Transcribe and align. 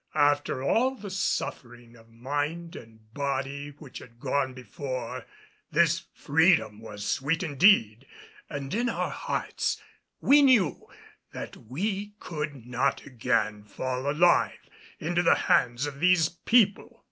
After 0.15 0.63
all 0.63 0.95
the 0.95 1.11
suffering 1.11 1.95
of 1.95 2.09
mind 2.09 2.75
and 2.75 3.13
body 3.13 3.75
which 3.77 3.99
had 3.99 4.19
gone 4.19 4.51
before, 4.55 5.27
this 5.69 6.05
freedom 6.15 6.79
was 6.79 7.05
sweet 7.07 7.43
indeed, 7.43 8.07
and 8.49 8.73
in 8.73 8.89
our 8.89 9.11
hearts 9.11 9.79
we 10.19 10.41
knew 10.41 10.87
that 11.33 11.55
we 11.55 12.15
could 12.19 12.65
not 12.65 13.05
again 13.05 13.63
fall 13.63 14.09
alive 14.09 14.67
into 14.97 15.21
the 15.21 15.35
hands 15.35 15.85
of 15.85 15.99
these 15.99 16.29
people. 16.29 16.99